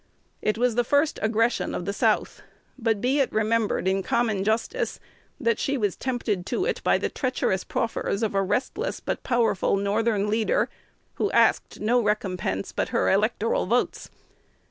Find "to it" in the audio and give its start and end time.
6.47-6.81